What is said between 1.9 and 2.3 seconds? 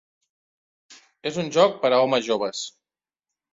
a homes